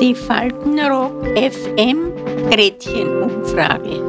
Die 0.00 0.14
Faltenrock 0.14 1.26
FM 1.36 2.14
Gretchenumfrage. 2.50 4.00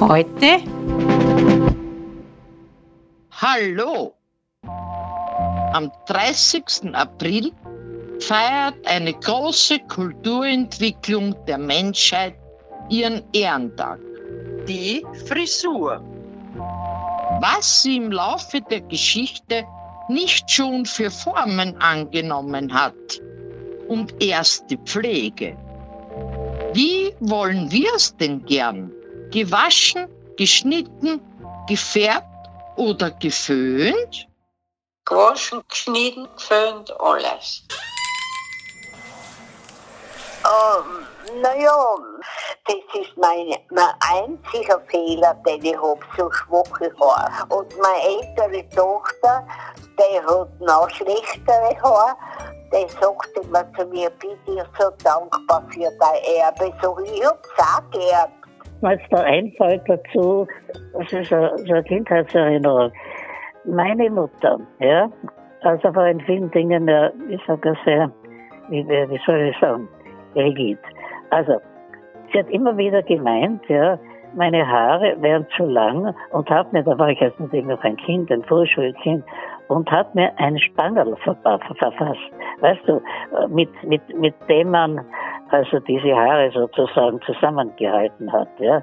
Heute 0.00 0.62
Hallo! 3.32 4.14
Am 5.72 5.90
30. 6.06 6.94
April 6.94 7.50
feiert 8.20 8.76
eine 8.86 9.14
große 9.14 9.80
Kulturentwicklung 9.88 11.34
der 11.46 11.58
Menschheit 11.58 12.36
ihren 12.88 13.24
Ehrentag. 13.32 13.98
Die 14.68 15.04
Frisur. 15.26 16.04
Was 17.40 17.82
sie 17.82 17.96
im 17.96 18.12
Laufe 18.12 18.60
der 18.60 18.82
Geschichte 18.82 19.66
nicht 20.10 20.50
schon 20.50 20.84
für 20.84 21.10
Formen 21.10 21.80
angenommen 21.80 22.74
hat 22.74 23.20
und 23.88 24.22
erst 24.22 24.70
die 24.70 24.76
Pflege. 24.76 25.56
Wie 26.74 27.14
wollen 27.20 27.70
wir 27.70 27.94
es 27.94 28.16
denn 28.16 28.44
gern? 28.44 28.92
Gewaschen, 29.30 30.06
geschnitten, 30.36 31.20
gefärbt 31.66 32.26
oder 32.76 33.10
geföhnt? 33.10 34.28
Gewaschen, 35.04 35.62
geschnitten, 35.68 36.28
geföhnt, 36.36 36.92
alles. 37.00 37.62
Ähm, 40.44 41.06
naja, 41.42 41.96
das 42.66 43.00
ist 43.00 43.16
mein, 43.16 43.54
mein 43.70 43.94
einziger 44.12 44.80
Fehler, 44.88 45.34
den 45.46 45.64
ich 45.64 45.76
habe, 45.76 46.00
so 46.16 46.30
schwache 46.30 46.90
Haare. 47.00 47.54
Und 47.54 47.74
meine 47.78 48.02
ältere 48.02 48.68
Tochter, 48.70 49.46
die 49.98 50.20
hat 50.20 50.60
noch 50.60 50.88
schlechtere 50.90 51.82
Haare, 51.82 52.16
die 52.72 52.88
sagt 52.88 53.30
immer 53.42 53.64
zu 53.74 53.86
mir, 53.86 54.10
bin 54.20 54.36
dir 54.46 54.64
so 54.78 54.90
dankbar 55.04 55.62
für 55.70 55.90
dein 55.98 56.22
Erbe. 56.38 56.72
So, 56.82 56.98
ich 57.00 57.24
hab's 57.24 57.48
auch 57.58 57.90
geerbt. 57.90 58.32
Was 58.82 58.98
da 59.10 59.18
einfällt 59.18 59.82
dazu, 59.86 60.46
das 60.94 61.12
ist 61.12 61.28
so 61.28 61.36
eine 61.36 61.82
Kindheitserinnerung. 61.84 62.92
Meine 63.64 64.08
Mutter, 64.08 64.58
ja, 64.78 65.10
also 65.62 65.94
war 65.94 66.08
in 66.08 66.20
vielen 66.22 66.50
Dingen, 66.50 66.88
ja, 66.88 67.10
ich 67.28 67.40
sage 67.46 67.76
sehr, 67.84 68.10
wie, 68.70 68.88
wie 68.88 69.20
soll 69.26 69.40
ich 69.40 69.60
sagen, 69.60 69.86
rigid. 70.34 70.78
Also, 71.30 71.60
sie 72.32 72.38
hat 72.38 72.50
immer 72.50 72.76
wieder 72.76 73.02
gemeint, 73.02 73.66
ja, 73.68 73.98
meine 74.34 74.66
Haare 74.66 75.16
wären 75.20 75.46
zu 75.56 75.64
lang 75.64 76.14
und 76.30 76.48
hat 76.50 76.72
mir, 76.72 76.84
da 76.84 76.96
war 76.98 77.08
ich 77.08 77.18
jetzt 77.20 77.40
natürlich 77.40 77.66
noch 77.66 77.82
ein 77.82 77.96
Kind, 77.96 78.30
ein 78.30 78.44
Vorschulkind, 78.44 79.24
und 79.68 79.90
hat 79.90 80.14
mir 80.14 80.32
ein 80.36 80.58
Spangerl 80.58 81.16
verfasst. 81.16 82.20
Weißt 82.60 82.82
du, 82.86 83.00
mit, 83.48 83.70
mit, 83.84 84.02
mit 84.18 84.34
dem 84.48 84.70
man 84.70 85.00
also 85.50 85.78
diese 85.80 86.14
Haare 86.14 86.50
sozusagen 86.52 87.20
zusammengehalten 87.22 88.32
hat, 88.32 88.48
ja. 88.58 88.82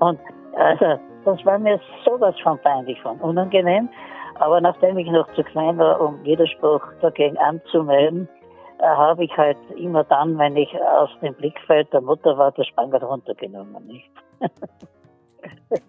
Und 0.00 0.18
also, 0.54 0.98
das 1.24 1.44
war 1.44 1.58
mir 1.58 1.80
sowas 2.04 2.34
von 2.42 2.58
peinlich, 2.58 3.00
von 3.02 3.18
unangenehm. 3.20 3.88
Aber 4.36 4.60
nachdem 4.60 4.98
ich 4.98 5.10
noch 5.10 5.30
zu 5.34 5.42
klein 5.44 5.78
war, 5.78 6.00
um 6.00 6.22
Widerspruch 6.24 6.82
dagegen 7.00 7.36
anzumelden, 7.38 8.28
äh, 8.28 8.41
habe 8.82 9.24
ich 9.24 9.36
halt 9.36 9.58
immer 9.76 10.04
dann, 10.04 10.38
wenn 10.38 10.56
ich 10.56 10.68
aus 10.80 11.10
dem 11.22 11.34
Blickfeld 11.34 11.92
der 11.92 12.00
Mutter 12.00 12.36
war, 12.36 12.52
das 12.52 12.66
Spangerl 12.66 13.04
runtergenommen, 13.04 13.86
nicht? 13.86 14.10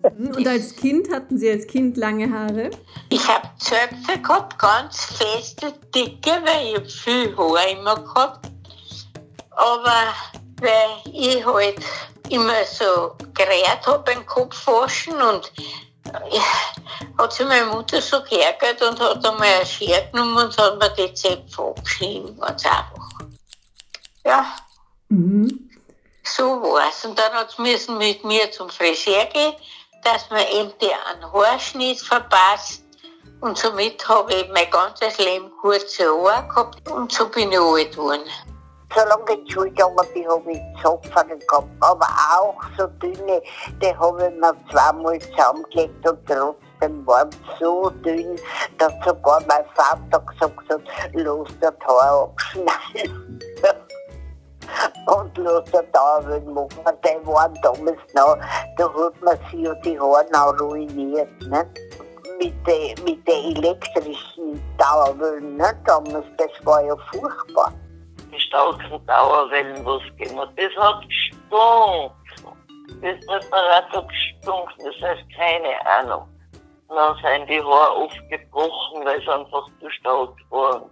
Und 0.08 0.48
als 0.48 0.76
Kind 0.76 1.12
hatten 1.12 1.38
Sie 1.38 1.50
als 1.50 1.68
Kind 1.68 1.98
lange 1.98 2.32
Haare? 2.32 2.72
Ich 3.10 3.28
habe 3.28 3.48
Zöpfe 3.58 4.20
gehabt, 4.22 4.58
ganz 4.58 5.06
feste, 5.18 5.74
dicke, 5.94 6.32
weil 6.44 6.82
ich 6.82 6.94
viel 6.94 7.36
Haar 7.38 7.70
immer 7.72 7.96
gehabt. 7.96 8.50
Aber 9.52 10.08
weil 10.62 11.14
ich 11.14 11.46
halt 11.46 11.80
immer 12.30 12.64
so 12.66 13.12
gerät 13.34 13.86
habe 13.86 14.03
beim 14.06 14.26
Kopfwaschen 14.26 15.14
und 15.14 15.52
hat 17.18 17.34
sich 17.34 17.47
meine 17.47 17.66
Mutter 17.68 18.01
so 18.01 18.22
geärgert 18.24 18.81
und 18.81 19.00
hat 19.00 19.25
einmal 19.25 19.47
eine 19.47 19.66
Schere 19.66 20.09
genommen 20.12 20.46
und 20.46 20.57
hat 20.57 20.79
mir 20.79 20.90
die 20.91 21.13
Zöpfe 21.13 21.63
abgeschnitten, 21.63 22.40
ganz 22.40 22.66
einfach. 22.66 23.09
Ja. 24.25 24.56
Mhm. 25.09 25.69
So 26.23 26.62
war's. 26.62 27.03
Und 27.06 27.19
dann 27.19 27.34
hat 27.34 27.52
sie 27.52 27.91
mit 27.91 28.23
mir 28.23 28.52
zum 28.52 28.69
Friseur 28.69 29.25
gehen, 29.25 29.53
dass 30.03 30.29
man 30.29 30.46
eben 30.47 30.73
einen 31.09 31.31
Haarschnitt 31.31 32.00
verpasst. 32.00 32.84
Und 33.41 33.57
somit 33.57 34.07
habe 34.07 34.34
ich 34.34 34.50
mein 34.53 34.69
ganzes 34.69 35.18
Leben 35.18 35.52
kurze 35.59 36.06
Haare 36.06 36.47
gehabt 36.47 36.90
und 36.90 37.12
so 37.12 37.28
bin 37.28 37.52
ich 37.52 37.59
alt 37.59 37.91
geworden. 37.91 38.23
Solange 38.96 39.24
ich 39.30 39.40
in 39.40 39.46
die 39.46 39.52
Schule 39.52 39.70
gegangen 39.70 40.08
bin, 40.14 40.28
habe 40.30 40.52
ich 40.52 40.81
Zopfen 40.81 41.40
gehabt. 41.40 41.68
Aber 41.80 42.08
auch 42.38 42.62
so 42.78 42.88
dünne, 43.02 43.42
die 43.81 43.98
habe 43.98 44.28
ich 44.28 44.40
mir 44.40 44.54
zweimal 44.72 45.20
zusammengelegt 45.20 46.09
und 46.09 46.20
trotzdem 46.28 47.08
waren 47.08 47.32
sie 47.32 47.64
so 47.64 47.90
dünn, 47.90 48.40
dass 48.78 48.94
sogar 49.06 49.42
mein 49.48 49.66
Vater 49.76 50.20
gesagt 50.20 50.70
hat, 50.70 50.82
los 51.14 51.50
das 51.59 51.74
Haar 51.88 52.24
abschneiden. 52.24 53.40
und 55.08 55.38
los 55.38 55.64
der 55.72 55.84
Dauerwellen 55.84 56.53
machen. 56.53 56.98
Die 57.03 57.28
waren 57.28 57.53
damals 57.62 58.00
noch, 58.14 58.38
da 58.78 58.86
hat 58.86 59.22
man 59.22 59.38
sich 59.52 59.62
ja 59.62 59.74
die 59.76 60.00
Haare 60.00 60.26
noch 60.32 60.59
ruiniert. 60.59 61.30
Ne? 61.48 61.66
Mit 62.40 62.53
den 62.68 63.03
mit 63.03 63.28
den 63.28 63.56
elektrischen 63.56 64.62
Dauerwellen, 64.78 65.58
ne? 65.58 65.74
damals, 65.86 66.26
das 66.38 66.66
war 66.66 66.84
ja 66.84 66.96
furchtbar. 67.12 67.74
Starken 68.53 69.03
Dauerwellen, 69.08 69.84
was 69.84 70.03
gegeben 70.18 70.40
hat, 70.40 70.50
das 70.58 70.72
hat 70.78 71.03
gestunken. 71.09 72.12
Das 73.02 73.25
Präparat 73.25 73.90
hat 73.91 74.08
gestunken, 74.08 74.86
das 74.86 75.09
heißt 75.09 75.24
keine 75.36 75.86
Ahnung. 75.97 76.28
Und 76.88 76.96
dann 76.96 77.16
sind 77.16 77.50
die 77.50 77.59
Haare 77.59 77.91
aufgebrochen, 77.94 79.06
weil 79.06 79.19
sie 79.22 79.30
einfach 79.30 79.66
zu 79.80 79.90
stark 79.90 80.36
waren. 80.52 80.84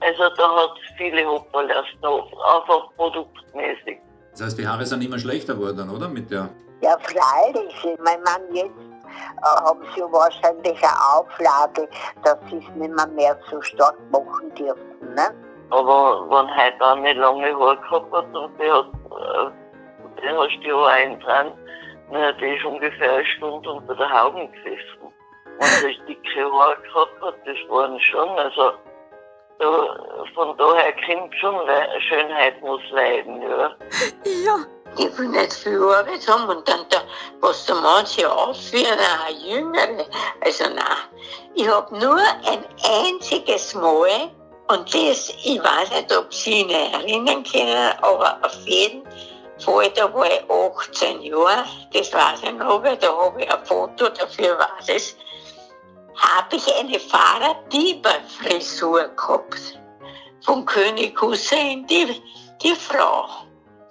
Also 0.00 0.22
da 0.36 0.56
hat 0.56 0.70
viele 0.96 1.26
Hoppal 1.26 1.68
erst 1.68 2.00
noch, 2.00 2.32
einfach 2.56 2.88
produktmäßig. 2.96 3.98
Das 4.32 4.44
heißt, 4.44 4.58
die 4.58 4.66
Haare 4.66 4.86
sind 4.86 5.04
immer 5.04 5.18
schlechter 5.18 5.54
geworden, 5.54 5.90
oder? 5.90 6.08
Mit 6.08 6.30
der 6.30 6.48
Ja, 6.80 6.96
freilich. 6.98 7.74
Ich 7.84 7.98
mein 8.02 8.22
Mann, 8.22 8.42
jetzt 8.54 8.70
äh, 8.70 9.64
haben 9.64 9.84
sie 9.94 10.00
wahrscheinlich 10.00 10.82
eine 10.82 11.14
Auflage, 11.14 11.86
dass 12.24 12.38
sie 12.48 12.56
es 12.56 12.74
nicht 12.74 12.96
mehr, 12.96 13.06
mehr 13.08 13.38
so 13.50 13.60
stark 13.60 13.98
machen 14.10 14.52
dürfen. 14.54 15.14
Ne? 15.14 15.51
Aber 15.72 16.28
wenn 16.28 16.54
heute 16.54 16.84
auch 16.84 16.96
nicht 16.96 17.16
lange 17.16 17.58
Haare 17.58 17.78
gehabt 17.78 18.12
hat 18.12 18.26
und 18.34 18.60
die 18.60 18.70
hat, 18.70 18.86
äh, 18.86 20.20
den 20.20 20.36
hast 20.36 20.56
du 20.56 20.60
die 20.60 20.70
Haare 20.72 20.90
eingetragen, 20.90 21.52
dann 22.10 22.22
hat 22.22 22.40
die 22.42 22.56
ist 22.56 22.64
ungefähr 22.66 23.12
eine 23.14 23.24
Stunde 23.24 23.72
unter 23.72 23.94
der 23.94 24.10
Haube 24.10 24.48
gesessen. 24.48 25.00
Und 25.00 25.82
die 25.82 26.14
dicke 26.14 26.52
Haare 26.52 26.76
gehabt 26.82 27.22
hat, 27.22 27.34
das 27.46 27.56
waren 27.70 27.98
schon, 28.00 28.28
also 28.38 28.72
da, 29.60 30.24
von 30.34 30.54
daher 30.58 30.92
kommt 31.06 31.34
schon, 31.36 31.54
Le 31.66 32.00
Schönheit 32.06 32.60
muss 32.60 32.82
leiden, 32.90 33.40
ja. 33.40 33.74
Ja. 34.24 34.56
Ich 34.98 35.18
will 35.18 35.28
nicht 35.28 35.54
viel 35.54 35.82
Arbeit 35.82 36.28
haben 36.28 36.50
und 36.54 36.68
dann 36.68 36.84
da, 36.90 36.98
was 37.40 37.64
da 37.64 37.74
manche 37.76 38.30
aufführen, 38.30 38.98
auch 38.98 39.30
Jüngere. 39.30 40.04
Also 40.44 40.64
nein, 40.64 41.24
ich 41.54 41.66
habe 41.66 41.98
nur 41.98 42.18
ein 42.18 42.62
einziges 42.84 43.74
Mal 43.74 44.30
und 44.68 44.94
das, 44.94 45.34
ich 45.42 45.62
weiß 45.62 45.90
nicht, 45.90 46.16
ob 46.16 46.32
Sie 46.32 46.62
sich 46.62 46.70
erinnern 46.70 47.44
können, 47.44 47.92
aber 48.00 48.38
auf 48.42 48.66
jeden 48.66 49.02
Fall, 49.58 49.90
da 49.90 50.12
war 50.12 50.26
ich 50.26 50.50
18 50.50 51.22
Jahre, 51.22 51.64
das 51.92 52.12
weiß 52.12 52.42
ich 52.44 52.52
noch, 52.52 52.82
weil 52.82 52.96
da 52.96 53.16
habe 53.16 53.42
ich 53.42 53.50
ein 53.50 53.66
Foto, 53.66 54.08
dafür 54.08 54.58
weiß 54.58 54.88
ich 54.88 55.16
habe 56.22 56.56
ich 56.56 56.74
eine 56.74 56.98
Fahrraddiebe-Frisur 57.00 59.08
gehabt. 59.08 59.78
Vom 60.44 60.64
König 60.64 61.20
Hussein, 61.20 61.86
die, 61.86 62.22
die 62.62 62.74
Frau. 62.74 63.28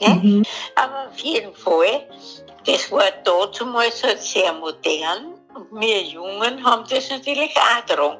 Ne? 0.01 0.09
Mhm. 0.09 0.43
Aber 0.75 1.09
auf 1.09 1.17
jeden 1.19 1.55
Fall, 1.55 2.09
das 2.65 2.91
war 2.91 3.11
damals 3.23 4.03
halt 4.03 4.19
sehr 4.19 4.51
modern. 4.53 5.30
Wir 5.71 6.03
Jungen 6.03 6.63
haben 6.63 6.83
das 6.89 7.09
natürlich 7.09 7.53
auch 7.57 7.85
dran. 7.85 8.17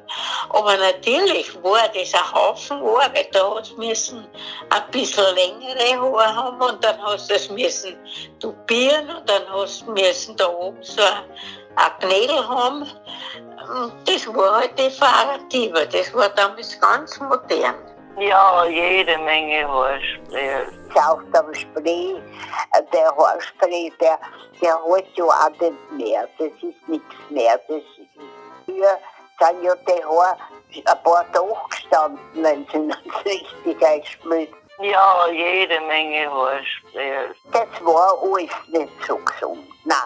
Aber 0.50 0.76
natürlich 0.76 1.54
war 1.62 1.88
das 1.88 2.14
ein 2.14 2.32
Haufen 2.32 2.78
Arbeit. 2.78 3.28
Da 3.32 3.54
hast 3.54 3.72
du 3.72 3.76
müssen 3.76 4.26
ein 4.70 4.90
bisschen 4.90 5.34
längere 5.34 5.96
Haare 5.96 6.36
haben 6.36 6.60
und 6.60 6.84
dann 6.84 7.00
hast 7.02 7.30
du 7.30 7.34
es 7.34 7.48
müssen 7.50 7.96
tupieren 8.40 9.08
und 9.08 9.28
dann 9.28 9.42
hast 9.50 9.82
du 9.82 9.92
müssen 9.92 10.36
da 10.36 10.48
oben 10.48 10.82
so 10.82 11.02
ein, 11.02 11.98
Knädel 12.00 12.48
haben. 12.48 12.86
Das 14.04 14.26
war 14.26 14.56
halt 14.56 14.78
die 14.78 14.90
Fahrraddiebe. 14.90 15.88
Das 15.88 16.12
war 16.14 16.28
damals 16.30 16.78
ganz 16.80 17.18
modern. 17.20 17.91
Ja, 18.18 18.66
jede 18.66 19.16
Menge 19.18 19.66
Haarspray. 19.66 20.66
Saugt 20.94 21.34
am 21.36 21.54
Spray, 21.54 22.14
äh, 22.72 22.82
der 22.92 23.16
Haarspray, 23.16 23.90
der, 24.00 24.18
der 24.60 24.78
hält 24.84 25.16
ja 25.16 25.24
auch 25.24 25.50
nicht 25.50 25.92
mehr. 25.92 26.28
Das 26.38 26.48
ist 26.48 26.88
nichts 26.88 27.14
mehr. 27.30 27.58
Das 27.68 27.78
ist, 27.78 27.86
früher 28.66 28.98
sind 29.40 29.64
ja 29.64 29.74
die 29.74 30.04
Haare 30.04 30.36
ein 30.74 31.02
paar 31.02 31.32
Tage 31.32 31.54
gestanden, 31.70 32.20
wenn 32.34 32.66
sie 32.70 32.78
nicht 32.78 33.24
richtig 33.24 33.86
eingeschmückt. 33.86 34.54
Ja, 34.80 35.28
jede 35.28 35.80
Menge 35.80 36.30
Haarspray. 36.30 37.34
Das 37.50 37.84
war 37.84 38.18
alles 38.22 38.50
nicht 38.68 38.92
so 39.06 39.16
gesund. 39.16 39.66
Nein. 39.84 39.96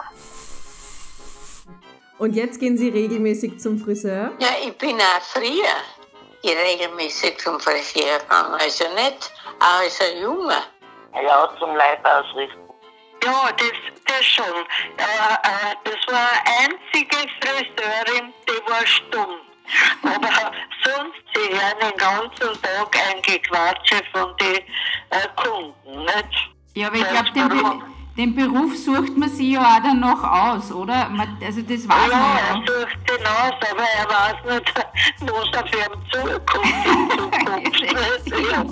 Und 2.19 2.35
jetzt 2.35 2.59
gehen 2.59 2.77
Sie 2.77 2.89
regelmäßig 2.89 3.59
zum 3.59 3.77
Friseur? 3.77 4.31
Ja, 4.39 4.47
ich 4.65 4.75
bin 4.77 4.95
auch 4.95 5.21
früher 5.21 5.96
regelmäßig 6.55 7.37
zum 7.39 7.59
Friseur 7.59 8.19
gegangen. 8.19 8.53
Also 8.53 8.85
nicht 8.93 9.31
als 9.59 10.01
ein 10.01 10.21
Junge. 10.21 10.57
Ja, 11.13 11.49
zum 11.59 11.75
Leib 11.75 12.05
ausrichten. 12.05 12.67
Ja, 13.23 13.49
das, 13.57 13.71
das 14.05 14.25
schon. 14.25 14.45
Ja, 14.97 15.39
äh, 15.43 15.75
das 15.83 16.13
war 16.13 16.29
eine 16.45 16.75
einzige 16.75 17.17
Friseurin, 17.41 18.33
die 18.47 18.71
war 18.71 18.85
stumm. 18.85 19.39
Aber 20.03 20.51
sonst, 20.83 21.19
sie 21.33 21.49
hören 21.49 21.79
den 21.81 21.97
ganzen 21.97 22.61
Tag 22.61 22.95
ein 23.09 23.21
Gequatsche 23.21 24.01
von 24.13 24.35
den 24.37 24.57
äh, 25.09 25.27
Kunden, 25.35 26.05
nicht? 26.05 26.49
Ja, 26.75 26.87
aber 26.87 26.97
ich 26.97 27.09
glaube, 27.09 27.31
den, 27.31 27.96
den 28.17 28.33
Beruf 28.35 28.75
sucht 28.75 29.15
man 29.15 29.29
sich 29.29 29.51
ja 29.53 29.61
auch 29.61 29.83
dann 29.83 29.99
noch 29.99 30.23
aus, 30.23 30.71
oder? 30.71 31.07
Man, 31.09 31.37
also 31.43 31.61
das 31.61 31.87
weiß 31.87 32.11
Ja, 32.11 32.17
man 32.17 32.37
er 32.37 32.47
ja. 32.47 32.55
sucht 32.65 32.97
den 33.07 33.25
aus, 33.25 33.53
aber 33.71 33.85
er 33.97 34.07
weiß 34.09 34.37
nicht, 34.55 34.73
was 35.21 35.49
er 35.53 35.67
für 35.67 35.77
ihn 35.77 36.01
zukommt 36.11 36.67
ja. 38.51 38.65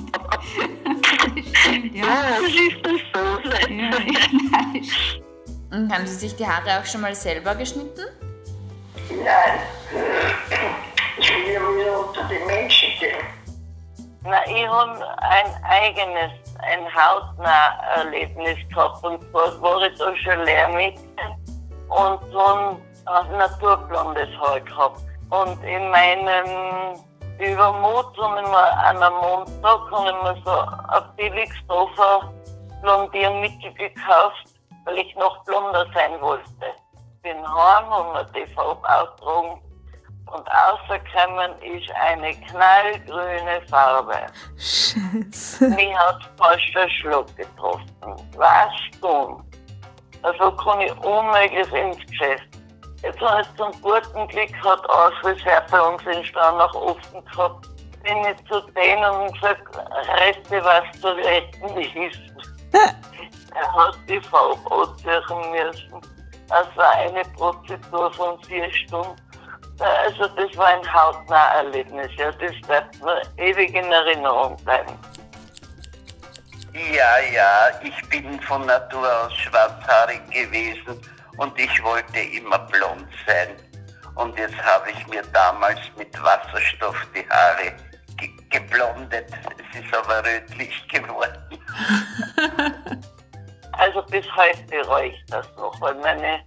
Stimmt, 1.53 1.95
ja, 1.95 2.05
ja. 2.05 2.37
das 2.41 2.53
ist 2.53 2.79
das 2.83 3.01
so. 3.13 3.19
Ja, 3.49 3.99
Nicht? 3.99 4.19
ja, 4.19 4.27
nein. 4.51 4.85
Und 5.71 5.85
haben 5.93 6.07
Sie 6.07 6.15
sich 6.15 6.35
die 6.35 6.45
Haare 6.47 6.79
auch 6.81 6.85
schon 6.85 7.01
mal 7.01 7.13
selber 7.15 7.53
geschnitten? 7.55 8.05
Nein. 9.09 9.59
Ich 11.17 11.29
will 11.29 11.53
ja 11.53 11.59
wieder 11.59 12.07
unter 12.07 12.23
die 12.23 12.43
Menschen 12.45 12.89
gehen. 12.99 13.23
Na, 14.23 14.43
ich 14.47 14.67
habe 14.67 15.17
ein 15.19 15.63
eigenes, 15.63 16.31
ein 16.61 16.85
Hautnah-Erlebnis 16.93 18.57
gehabt. 18.69 19.03
Und 19.03 19.21
zwar 19.31 19.61
war 19.61 19.81
ich 19.83 19.97
da 19.97 20.15
schon 20.17 20.43
Lehrmädchen 20.45 21.05
und 21.89 22.19
so 22.31 22.39
ein 22.39 23.37
naturblondes 23.37 24.29
Haar 24.39 24.59
gehabt. 24.61 25.01
Und 25.29 25.63
in 25.63 25.89
meinem 25.89 26.99
Übermut 27.39 28.13
ich 28.13 28.47
mir 28.47 28.77
an 28.85 29.03
einem 29.03 29.15
Montag 29.15 29.91
habe 29.91 30.09
ich 30.09 30.23
mir 30.23 30.41
so 30.45 30.51
ein 30.51 31.03
Billigstofer 31.17 32.31
Blondiermittel 32.81 33.73
gekauft, 33.73 34.53
weil 34.85 34.99
ich 34.99 35.15
noch 35.15 35.43
blonder 35.43 35.85
sein 35.93 36.21
wollte. 36.21 36.45
Bin 37.23 37.37
heim, 37.37 37.89
habe 37.89 38.13
mir 38.13 38.25
die 38.33 38.53
Farbe 38.53 38.87
ausgetragen 38.87 39.61
und 40.27 40.47
rausgekommen 40.47 41.51
ist 41.61 41.91
eine 42.01 42.33
knallgrüne 42.33 43.61
Farbe. 43.69 44.25
Scheiße. 44.57 45.69
Mich 45.69 45.95
hat 45.95 46.29
fast 46.37 46.75
ein 46.75 46.89
Schluck 46.89 47.35
getroffen. 47.37 47.89
Was 48.35 48.73
dumm. 49.01 49.43
Also 50.23 50.51
kann 50.53 50.81
ich 50.81 50.91
unmöglich 50.97 51.71
ins 51.73 51.97
Geschäft. 52.07 52.47
Jetzt 53.03 53.19
habe 53.21 53.41
ich 53.41 53.57
zum 53.57 53.71
guten 53.81 54.27
Glück 54.27 54.51
hat 54.63 54.89
Auschwitz 54.89 55.41
bei 55.69 55.81
uns 55.81 56.01
in 56.03 56.23
Steinach 56.23 56.73
offen 56.73 57.23
gehabt. 57.25 57.67
Bin 58.03 58.17
ich 58.17 58.49
zu 58.49 58.61
denen 58.71 59.03
und 59.03 59.33
gesagt, 59.33 59.77
rette 60.19 60.63
was 60.63 60.99
zu 60.99 61.07
retten 61.07 61.77
ist. 61.81 62.19
er 63.53 63.73
hat 63.73 63.97
die 64.09 64.19
Farbe 64.21 64.57
anziehen 64.71 65.51
müssen. 65.51 66.01
Das 66.47 66.67
war 66.75 66.91
eine 66.93 67.21
Prozedur 67.35 68.11
von 68.13 68.41
vier 68.43 68.71
Stunden. 68.71 69.15
Also 69.79 70.27
das 70.27 70.55
war 70.57 70.67
ein 70.67 70.93
hautnah 70.93 71.55
Erlebnis. 71.55 72.09
Ja, 72.17 72.31
das 72.31 72.53
bleibt 72.65 73.01
mir 73.01 73.21
ewig 73.37 73.73
in 73.73 73.91
Erinnerung 73.91 74.55
bleiben. 74.63 74.93
Ja, 76.73 77.19
ja, 77.33 77.69
ich 77.83 78.09
bin 78.09 78.39
von 78.41 78.65
Natur 78.65 79.07
aus 79.23 79.33
schwarzhaarig 79.33 80.21
gewesen 80.29 80.99
und 81.37 81.57
ich 81.59 81.83
wollte 81.83 82.19
immer 82.19 82.59
blond 82.59 83.07
sein. 83.25 83.55
Und 84.15 84.37
jetzt 84.37 84.57
habe 84.61 84.91
ich 84.91 85.07
mir 85.07 85.23
damals 85.33 85.79
mit 85.97 86.21
Wasserstoff 86.23 86.95
die 87.15 87.27
Haare 87.29 87.73
ge 88.17 88.29
geblondet. 88.49 89.27
Es 89.73 89.79
ist 89.79 89.93
aber 89.93 90.23
rötlich 90.25 90.87
geworden. 90.87 91.37
Also 93.77 94.01
bis 94.03 94.25
heute 94.35 94.63
bereue 94.69 95.07
ich 95.07 95.25
das 95.27 95.45
noch, 95.57 95.79
weil 95.81 95.95
meine 95.95 96.39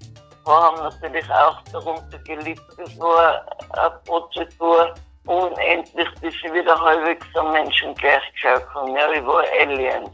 haben 0.49 0.79
natürlich 0.83 1.31
auch 1.31 1.63
darunter 1.73 2.19
gelitten. 2.19 2.83
Es 2.83 2.99
war 2.99 3.45
eine 3.73 3.91
Prozedur 4.05 4.95
unendlich, 5.27 6.09
bis 6.21 6.35
sie 6.43 6.53
wieder 6.53 6.81
halbwegs 6.81 7.27
am 7.35 7.53
Menschen 7.53 7.95
gleich 7.95 8.23
geschaut 8.33 8.67
haben. 8.75 8.97
Ja, 8.97 9.11
ich 9.13 9.25
war 9.25 9.45
Alien. 9.61 10.05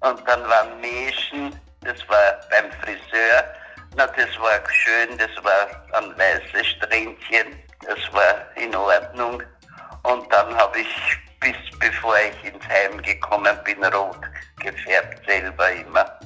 Und 0.00 0.20
dann 0.26 0.42
war 0.48 0.66
Mäschen, 0.80 1.54
das 1.82 2.00
war 2.08 2.40
beim 2.50 2.70
Friseur. 2.80 3.44
Na, 3.96 4.06
das 4.06 4.38
war 4.40 4.60
schön, 4.70 5.16
das 5.18 5.30
war 5.44 6.00
ein 6.00 6.10
weißes 6.18 6.66
Strähnchen, 6.66 7.58
das 7.86 8.12
war 8.12 8.34
in 8.56 8.74
Ordnung. 8.74 9.42
Und 10.02 10.32
dann 10.32 10.54
habe 10.56 10.80
ich, 10.80 11.18
bis 11.40 11.78
bevor 11.78 12.16
ich 12.16 12.52
ins 12.52 12.64
Heim 12.68 13.00
gekommen 13.02 13.56
bin, 13.64 13.84
rot 13.84 14.18
gefärbt 14.58 15.24
selber 15.26 15.70
immer. 15.72 16.18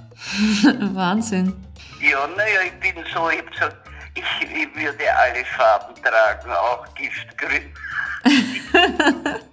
Wahnsinn. 0.94 1.67
Ja, 2.00 2.28
naja, 2.36 2.60
ich 2.66 2.80
bin 2.80 3.04
so, 3.12 3.28
ich, 3.30 3.38
hab 3.38 3.50
gesagt, 3.50 3.76
ich, 4.14 4.24
ich 4.42 4.76
würde 4.76 5.04
alle 5.16 5.44
Farben 5.44 5.94
tragen, 6.02 6.50
auch 6.50 6.86
Giftgrün. 6.94 7.72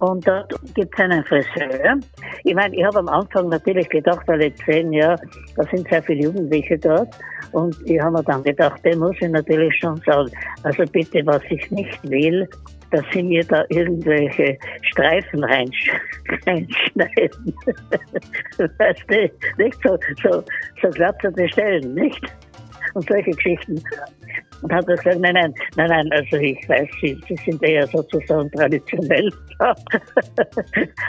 Und 0.00 0.26
dort 0.26 0.52
gibt 0.74 0.92
es 0.94 1.00
einen 1.00 1.24
Friseur. 1.24 1.96
Ich 2.42 2.54
meine, 2.54 2.76
ich 2.76 2.84
habe 2.84 2.98
am 2.98 3.08
Anfang 3.08 3.48
natürlich 3.48 3.88
gedacht, 3.88 4.26
weil 4.26 4.42
ich 4.42 4.54
gesehen, 4.56 4.92
ja, 4.92 5.16
da 5.56 5.64
sind 5.70 5.88
sehr 5.88 6.02
viele 6.02 6.24
Jugendliche 6.24 6.78
dort. 6.78 7.08
Und 7.52 7.76
ich 7.84 8.00
habe 8.00 8.18
mir 8.18 8.24
dann 8.24 8.42
gedacht, 8.42 8.84
dem 8.84 8.98
muss 8.98 9.16
ich 9.20 9.28
natürlich 9.28 9.74
schon 9.78 9.96
sagen, 10.04 10.30
also 10.62 10.84
bitte, 10.90 11.24
was 11.24 11.42
ich 11.48 11.70
nicht 11.70 11.98
will, 12.10 12.48
dass 12.94 13.04
sie 13.12 13.24
mir 13.24 13.44
da 13.44 13.64
irgendwelche 13.70 14.56
Streifen 14.82 15.42
reinsch 15.42 15.90
reinschneiden. 16.46 17.54
weißt 18.78 19.04
du, 19.08 19.30
nicht 19.58 19.78
so, 19.82 19.98
so, 20.22 20.44
so 20.80 20.88
glatzende 20.90 21.48
Stellen, 21.48 21.94
nicht? 21.94 22.22
Und 22.94 23.08
solche 23.08 23.32
Geschichten. 23.32 23.82
Und 24.62 24.72
hat 24.72 24.88
er 24.88 24.96
gesagt, 24.96 25.18
nein, 25.18 25.34
nein, 25.34 25.52
nein, 25.76 25.88
nein, 25.88 26.08
also 26.12 26.36
ich 26.36 26.68
weiß, 26.68 26.88
Sie, 27.00 27.20
Sie 27.26 27.36
sind 27.44 27.60
eher 27.64 27.86
sozusagen 27.88 28.50
traditionell 28.52 29.28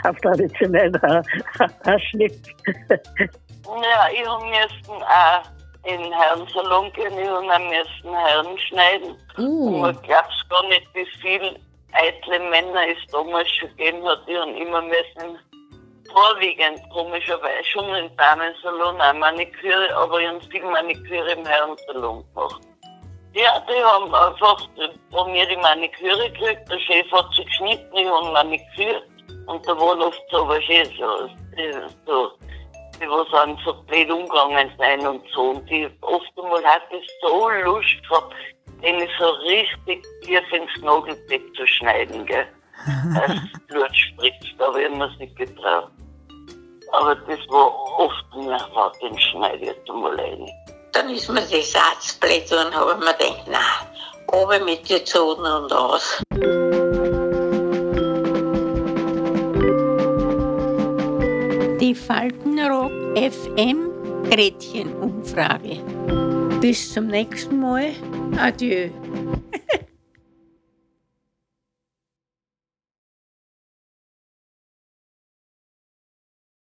auf 0.02 0.16
traditionellen 0.22 1.00
Haar- 1.02 1.22
Haarschnitt. 1.86 2.36
Ja, 2.88 4.08
ich 4.12 4.26
habe 4.26 4.44
müssen 4.46 5.02
auch 5.02 5.42
in 5.84 6.02
den 6.02 6.12
Herrensalon 6.12 6.92
gehen, 6.94 7.12
ich 7.16 7.28
habe 7.28 7.46
auch 7.46 7.58
müssen 7.70 8.16
Herren 8.16 8.58
schneiden. 8.58 9.10
Und 9.36 9.46
Uh, 9.46 9.78
man 9.78 10.02
glaubt 10.02 10.46
gar 10.48 10.66
nicht, 10.68 10.88
wie 10.94 11.06
viel 11.20 11.56
eitle 11.96 12.38
Männer 12.50 12.88
es 12.88 13.12
damals 13.12 13.48
schon 13.50 13.68
gegeben 13.76 14.06
hat, 14.06 14.20
die 14.28 14.36
haben 14.36 14.54
immer 14.54 14.82
müssen 14.82 15.38
vorwiegend 16.12 16.80
komischerweise 16.92 17.64
schon 17.64 17.94
im 17.94 18.16
Damensalon 18.16 19.00
auch 19.00 19.14
Maniküre, 19.14 19.94
aber 19.96 20.20
ich 20.20 20.28
habe 20.28 20.40
viel 20.50 20.64
Maniküre 20.64 21.32
im 21.32 21.44
Herrensalon 21.44 22.24
gemacht. 22.34 22.60
Ja, 23.34 23.62
die 23.68 23.84
haben 23.84 24.14
einfach 24.14 24.68
von 25.10 25.32
mir 25.32 25.46
die 25.46 25.56
Maniküre 25.56 26.30
gekriegt, 26.30 26.70
der 26.70 26.78
Chef 26.78 27.10
hat 27.12 27.28
sie 27.36 27.44
geschnitten, 27.44 27.96
ich 27.96 28.08
habe 28.08 28.32
Maniküre 28.32 29.02
und 29.46 29.66
da 29.66 29.78
waren 29.78 30.02
oft 30.02 30.22
so, 30.30 30.48
was 30.48 30.60
ich 30.68 30.98
so, 30.98 31.28
so, 32.06 32.32
die 33.00 33.08
was 33.08 33.28
so 33.64 33.74
blöd 33.82 34.10
umgegangen 34.10 34.70
sein 34.78 35.06
und 35.06 35.22
so. 35.32 35.50
Und 35.50 35.68
die 35.68 35.88
oft 36.00 36.32
einmal 36.36 36.64
hat 36.64 36.82
es 36.90 37.06
so 37.20 37.48
Lust 37.48 38.02
gehabt, 38.08 38.34
den 38.82 39.08
so 39.18 39.28
richtig 39.46 40.04
tief 40.22 40.52
ins 40.52 40.82
Nagelbett 40.82 41.42
zu 41.56 41.66
schneiden, 41.66 42.26
gell. 42.26 42.46
Das 43.14 43.40
Blut 43.68 43.96
spritzt, 43.96 44.60
aber 44.60 44.78
ich 44.78 44.88
hab 44.88 44.96
mir's 44.98 45.18
nicht 45.18 45.36
getraut. 45.36 45.90
Aber 46.92 47.14
das 47.14 47.38
war 47.48 47.74
oft 47.98 48.24
mir, 48.36 48.60
war 48.74 48.92
den 49.02 49.18
schneide 49.18 49.64
ich 49.72 49.90
einmal 49.90 50.14
rein. 50.20 50.48
Dann 50.92 51.10
ist 51.10 51.28
mir 51.28 51.40
das 51.40 51.72
Satzblätter 51.72 52.66
und 52.66 52.74
habe 52.74 52.94
mir 52.96 53.12
gedacht, 53.12 53.48
nein, 53.48 53.62
oben 54.32 54.64
mit 54.64 54.88
den 54.88 55.04
Zonen 55.04 55.64
und 55.64 55.72
aus. 55.72 56.22
Die 61.80 61.94
Faltenrock 61.94 62.92
FM 63.16 63.90
Gretchenumfrage. 64.30 65.80
Bis 66.60 66.92
zum 66.92 67.06
nächsten 67.06 67.60
Mal. 67.60 67.92
Adieu. 68.38 69.05